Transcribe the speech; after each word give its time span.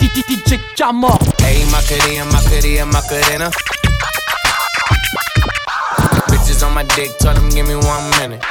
DJ 0.00 0.60
Jammer. 0.76 1.18
Hey, 1.38 1.64
Macarena, 1.70 2.24
Macarena, 2.26 2.86
Macarena. 2.86 3.50
Bitches 6.28 6.62
on 6.66 6.74
my 6.74 6.82
dick, 6.94 7.10
tell 7.18 7.34
them 7.34 7.48
give 7.50 7.66
me 7.66 7.74
one 7.74 8.10
minute. 8.18 8.42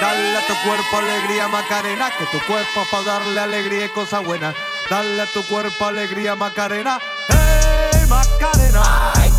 Dale 0.00 0.36
a 0.36 0.46
tu 0.46 0.54
cuerpo 0.64 0.96
alegría 0.96 1.48
Macarena, 1.48 2.10
que 2.16 2.24
tu 2.26 2.38
cuerpo 2.46 2.86
para 2.90 3.04
darle 3.04 3.40
alegría 3.40 3.84
y 3.86 3.88
cosas 3.88 4.24
buenas. 4.24 4.54
Dale 4.88 5.20
a 5.20 5.26
tu 5.26 5.42
cuerpo 5.46 5.84
alegría 5.84 6.34
Macarena, 6.36 6.98
hey 7.28 8.06
Macarena. 8.08 8.80
Uh, 8.80 9.12
hey, 9.20 9.30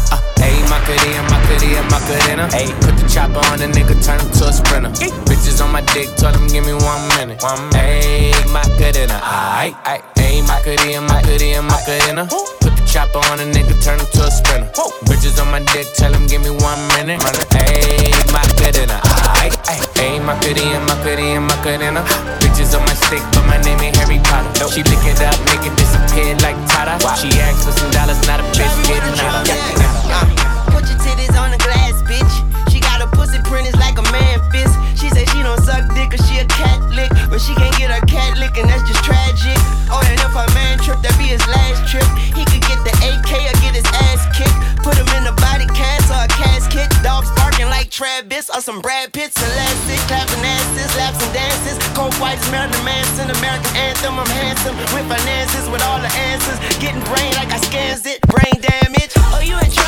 Macarena, 0.71 1.21
Macarena, 1.27 1.83
Macarena. 1.91 2.45
Hey, 2.55 2.71
put 2.79 2.95
the 2.95 3.03
chopper 3.11 3.43
on 3.51 3.59
the 3.59 3.67
nigga, 3.67 3.91
turn 3.99 4.23
him 4.23 4.31
to 4.39 4.47
a 4.47 4.53
sprinter. 4.55 4.89
Bitches 5.27 5.59
on 5.59 5.71
my 5.75 5.83
dick, 5.91 6.07
tell 6.15 6.31
them 6.31 6.47
give 6.47 6.63
me 6.63 6.71
one 6.71 7.03
minute. 7.19 7.43
One 7.43 7.59
minute. 7.75 7.75
Hey, 7.75 8.31
Macarena, 8.55 9.19
aight, 9.19 9.75
aight. 9.83 10.03
Hey, 10.15 10.39
Macarena, 10.47 11.03
Macarena, 11.03 11.61
Macarena. 11.61 12.23
Put 12.63 12.71
the 12.79 12.83
chopper 12.87 13.19
on 13.27 13.43
a 13.43 13.47
nigga, 13.51 13.75
turn 13.83 13.99
him 13.99 14.07
to 14.15 14.23
a 14.23 14.31
sprinter. 14.31 14.71
Bitches 15.11 15.35
on 15.43 15.51
my 15.51 15.59
dick, 15.75 15.91
tell 15.91 16.13
him 16.15 16.23
give 16.25 16.39
me 16.39 16.55
one 16.55 16.79
minute. 16.95 17.19
Hey, 17.51 18.15
Macarena, 18.31 18.95
aight, 19.43 19.51
aight. 19.67 19.83
Hey, 19.99 20.23
Macarena, 20.23 20.79
Macarena, 20.87 21.41
Macarena. 21.51 22.01
Bitches 22.39 22.71
on 22.79 22.87
my 22.87 22.95
stick, 22.95 23.19
but 23.35 23.43
my 23.43 23.59
name 23.67 23.83
ain't 23.83 23.99
Harry 23.99 24.23
Potter. 24.23 24.71
She 24.71 24.87
lick 24.87 25.03
it 25.03 25.19
up, 25.19 25.35
make 25.51 25.67
it 25.67 25.75
disappear 25.75 26.31
like 26.39 26.55
Tata. 26.71 26.95
She 27.19 27.27
asked 27.43 27.67
for 27.67 27.75
some 27.75 27.91
dollars, 27.91 28.23
not 28.23 28.39
a 28.39 28.43
bitch 28.55 28.71
getting 28.87 29.19
out. 29.19 30.40
Put 30.71 30.87
your 30.89 30.99
titties 30.99 31.35
on 31.35 31.51
the 31.51 31.59
glass, 31.59 32.01
bitch. 32.07 32.33
She 32.71 32.79
got 32.79 33.01
a 33.01 33.07
pussy 33.07 33.39
print, 33.43 33.67
it's 33.67 33.77
like 33.77 33.99
a 33.99 34.05
man 34.11 34.39
fist. 34.51 34.73
She 34.99 35.09
say 35.09 35.25
she 35.33 35.41
don't 35.43 35.59
suck 35.61 35.89
dick 35.93 36.11
cause 36.11 36.21
she 36.29 36.39
a 36.39 36.45
cat 36.45 36.79
lick. 36.93 37.11
But 37.29 37.41
she 37.41 37.55
can't 37.55 37.75
get 37.77 37.89
her 37.89 38.05
cat 38.05 38.37
lick 38.37 38.57
and 38.57 38.69
that's 38.69 38.85
just 38.87 39.03
tragic. 39.03 39.57
Oh, 39.89 39.99
and 40.05 40.19
if 40.19 40.31
her 40.31 40.47
man 40.53 40.77
trip, 40.79 41.01
that 41.01 41.15
be 41.17 41.33
his 41.33 41.43
last 41.49 41.83
trip. 41.89 42.05
He 42.37 42.45
could 42.45 42.63
get 42.63 42.79
the 42.85 42.93
AK 43.01 43.31
or 43.49 43.55
get 43.65 43.73
his 43.73 43.87
ass 44.07 44.23
kicked. 44.37 44.53
Put 44.85 44.95
him 44.97 45.09
in 45.17 45.25
a 45.25 45.35
body 45.41 45.65
cast 45.73 46.13
or 46.13 46.21
a 46.21 46.29
casket. 46.29 46.85
Dogs 47.01 47.33
barking 47.33 47.67
like 47.67 47.89
Travis 47.89 48.49
or 48.53 48.61
some 48.61 48.79
Brad 48.79 49.11
Pitts. 49.11 49.41
Elastic, 49.41 49.99
clapping 50.05 50.45
asses, 50.45 50.93
laps 50.95 51.17
and 51.17 51.33
dances. 51.33 51.77
Cold 51.97 52.13
white 52.21 52.37
is 52.37 52.45
Marilyn 52.53 52.77
Manson, 52.85 53.29
American 53.41 53.73
anthem. 53.75 54.21
I'm 54.21 54.29
handsome 54.29 54.77
with 54.77 55.05
finances, 55.09 55.65
with 55.73 55.81
all 55.81 55.97
the 55.97 56.13
answers. 56.29 56.61
Getting 56.77 57.01
brain 57.09 57.33
like 57.41 57.49
I 57.49 57.57
scans 57.57 58.05
it. 58.05 58.21
Brain 58.29 58.55
damage. 58.61 59.11
Oh, 59.33 59.41
you 59.41 59.57
a 59.57 59.80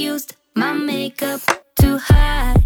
used 0.00 0.34
my 0.54 0.72
makeup 0.72 1.42
to 1.78 1.98
hide. 1.98 2.56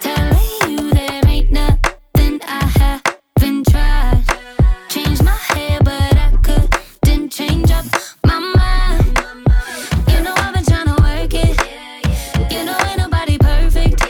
Telling 0.00 0.38
you 0.68 0.90
there 0.90 1.22
ain't 1.26 1.50
nothing 1.50 2.40
I 2.44 2.62
haven't 2.80 3.70
tried. 3.70 4.22
Changed 4.90 5.24
my 5.24 5.30
hair, 5.30 5.78
but 5.82 6.14
I 6.26 6.36
couldn't 6.42 7.30
change 7.30 7.70
up 7.70 7.86
my 8.26 8.38
mind. 8.38 9.18
You 10.10 10.22
know 10.22 10.34
I've 10.36 10.52
been 10.52 10.64
trying 10.64 10.88
to 10.94 11.02
work 11.02 11.32
it. 11.32 11.56
You 12.52 12.66
know 12.66 12.76
ain't 12.86 12.98
nobody 12.98 13.38
perfect. 13.38 14.04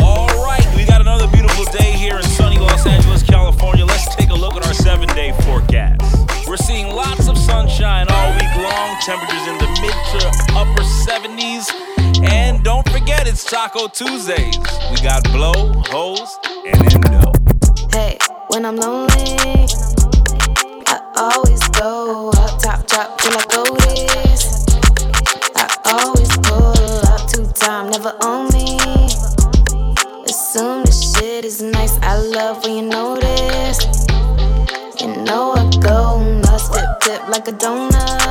All 0.00 0.28
right, 0.44 0.64
we 0.76 0.84
got 0.84 1.00
another 1.00 1.26
beautiful 1.26 1.64
day 1.64 1.90
here 1.90 2.18
in 2.18 2.22
sunny 2.22 2.58
Los 2.58 2.86
Angeles, 2.86 3.24
California. 3.24 3.84
Let's 3.84 4.14
take 4.14 4.30
a 4.30 4.34
look 4.34 4.54
at 4.54 4.64
our 4.64 4.74
seven 4.74 5.08
day 5.08 5.32
forecast. 5.42 5.83
Temperatures 9.04 9.46
in 9.46 9.58
the 9.58 9.68
mid 9.82 9.92
to 10.12 10.26
upper 10.56 10.80
70s. 10.80 11.68
And 12.24 12.64
don't 12.64 12.88
forget, 12.88 13.26
it's 13.26 13.44
Taco 13.44 13.86
Tuesdays. 13.86 14.56
We 14.90 14.96
got 15.02 15.22
blow, 15.24 15.74
hose, 15.88 16.38
and 16.64 16.80
endo. 16.94 17.30
Hey, 17.92 18.16
when 18.48 18.64
I'm 18.64 18.76
lonely, 18.76 19.36
I 20.86 20.96
always 21.16 21.60
go 21.68 22.30
up 22.30 22.58
top, 22.58 22.86
top 22.86 23.18
till 23.18 23.36
I 23.36 23.44
go 23.52 23.76
this. 23.84 24.64
I 25.54 25.68
always 25.84 26.34
pull 26.38 27.06
up 27.12 27.28
two 27.28 27.44
time, 27.52 27.90
never 27.90 28.16
on 28.22 28.48
me. 28.54 28.76
Assume 30.24 30.82
the 30.82 30.92
shit 30.92 31.44
is 31.44 31.60
nice. 31.60 31.92
I 32.00 32.16
love 32.16 32.64
when 32.64 32.76
you 32.76 32.88
notice. 32.88 33.84
You 34.98 35.08
know 35.24 35.52
I 35.52 35.70
go 35.82 36.24
nuts, 36.40 36.70
dip, 36.70 37.00
dip 37.04 37.28
like 37.28 37.48
a 37.48 37.52
donut. 37.52 38.23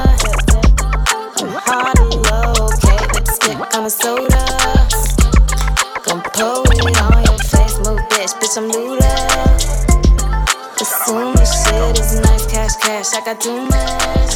Cash, 12.54 12.76
cash, 12.78 13.14
I 13.14 13.26
got 13.26 13.42
too 13.42 13.66
much. 13.66 14.34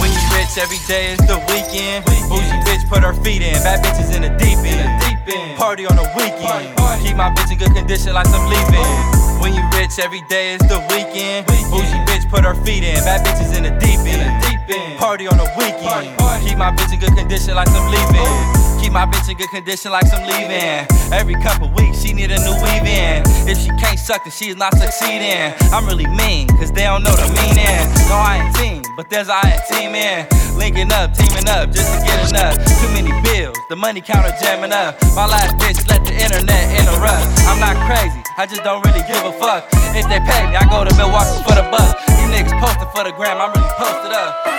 When 0.00 0.10
you 0.10 0.22
rich, 0.34 0.58
every 0.58 0.82
day 0.88 1.12
is 1.12 1.18
the 1.30 1.38
weekend. 1.46 2.04
Bougie 2.28 2.58
bitch 2.66 2.88
put 2.88 3.02
her 3.02 3.14
feet 3.22 3.42
in. 3.42 3.62
Bad 3.62 3.84
bitches 3.84 4.14
in 4.14 4.22
the 4.22 4.28
deep 4.38 4.58
end. 4.58 5.56
Party 5.56 5.86
on 5.86 5.94
the 5.94 6.02
weekend. 6.16 6.74
Keep 7.00 7.16
my 7.16 7.30
bitch 7.30 7.52
in 7.52 7.58
good 7.58 7.74
condition 7.74 8.12
like 8.12 8.26
some 8.26 8.44
leaving. 8.50 9.40
When 9.40 9.54
you 9.54 9.62
rich, 9.78 9.98
every 10.00 10.22
day 10.28 10.54
is 10.54 10.60
the 10.66 10.80
weekend. 10.90 11.46
Bougie 11.46 12.02
bitch 12.10 12.28
put 12.28 12.44
her 12.44 12.54
feet 12.64 12.82
in. 12.82 12.98
Bad 13.04 13.24
bitches 13.24 13.56
in 13.56 13.62
the 13.62 13.70
deep 13.78 14.00
end. 14.00 14.98
Party 14.98 15.28
on 15.28 15.38
the 15.38 15.46
weekend. 15.56 16.18
Keep 16.42 16.58
my 16.58 16.72
bitch 16.72 16.92
in 16.92 16.98
good 16.98 17.16
condition 17.16 17.54
like 17.54 17.68
some 17.68 17.86
leaving. 17.86 18.69
Keep 18.90 18.98
my 18.98 19.06
bitch 19.06 19.30
in 19.30 19.38
good 19.38 19.50
condition 19.54 19.92
like 19.92 20.10
some 20.10 20.26
leaving. 20.26 20.82
Every 21.14 21.38
couple 21.46 21.70
weeks, 21.78 22.02
she 22.02 22.12
need 22.12 22.34
a 22.34 22.38
new 22.42 22.58
weave 22.58 22.82
in. 22.82 23.22
If 23.46 23.62
she 23.62 23.70
can't 23.78 23.94
suck, 23.94 24.26
then 24.26 24.34
she's 24.34 24.56
not 24.56 24.74
succeeding. 24.74 25.54
I'm 25.70 25.86
really 25.86 26.10
mean, 26.10 26.50
cause 26.58 26.74
they 26.74 26.90
don't 26.90 27.06
know 27.06 27.14
the 27.14 27.30
meaning. 27.38 27.86
No, 28.10 28.18
I 28.18 28.42
ain't 28.42 28.56
team, 28.58 28.82
but 28.96 29.08
there's 29.08 29.30
I 29.30 29.46
ain't 29.46 29.62
team 29.70 29.94
in. 29.94 30.26
Linking 30.58 30.90
up, 30.90 31.14
teaming 31.14 31.46
up, 31.46 31.70
just 31.70 31.86
to 31.86 32.02
get 32.02 32.18
enough. 32.34 32.58
Too 32.82 32.90
many 32.90 33.14
bills, 33.22 33.54
the 33.70 33.76
money 33.76 34.00
counter 34.00 34.34
jamming 34.42 34.74
up. 34.74 34.98
My 35.14 35.22
last 35.22 35.54
bitch 35.62 35.86
let 35.86 36.02
the 36.02 36.10
internet 36.10 36.74
interrupt. 36.74 37.22
I'm 37.46 37.62
not 37.62 37.78
crazy, 37.86 38.18
I 38.36 38.46
just 38.50 38.66
don't 38.66 38.82
really 38.82 39.06
give 39.06 39.22
a 39.22 39.30
fuck. 39.38 39.70
If 39.94 40.10
they 40.10 40.18
pay 40.18 40.50
me, 40.50 40.58
I 40.58 40.66
go 40.66 40.82
to 40.82 40.90
Milwaukee 40.98 41.38
for 41.46 41.54
the 41.54 41.62
buck. 41.70 41.94
You 42.18 42.26
niggas 42.34 42.58
posted 42.58 42.90
for 42.90 43.06
the 43.06 43.14
gram, 43.14 43.38
I'm 43.38 43.54
really 43.54 43.70
posted 43.78 44.10
up. 44.10 44.50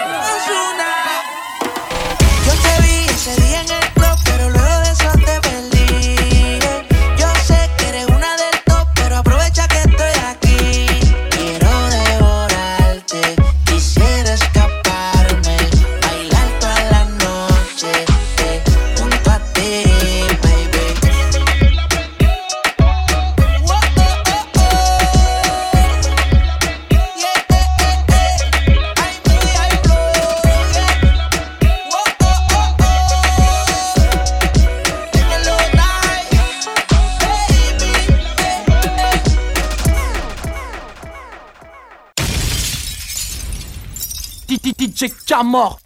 DJ 44.57 45.12
Jammer. 45.25 45.77